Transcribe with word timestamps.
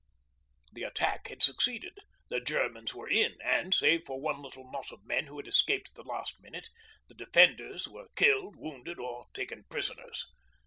The 0.71 0.81
attack 0.81 1.27
had 1.27 1.43
succeeded, 1.43 1.99
the 2.27 2.41
Germans 2.41 2.95
were 2.95 3.07
in 3.07 3.35
and, 3.45 3.71
save 3.71 4.03
for 4.07 4.19
one 4.19 4.41
little 4.41 4.67
knot 4.71 4.91
of 4.91 5.05
men 5.05 5.27
who 5.27 5.37
had 5.37 5.47
escaped 5.47 5.89
at 5.89 5.93
the 5.93 6.01
last 6.01 6.41
minute, 6.41 6.69
the 7.07 7.13
defenders 7.13 7.87
were 7.87 8.09
killed, 8.15 8.55
wounded, 8.57 8.97
or 8.97 9.27
taken 9.35 9.63
prisoners. 9.69 10.25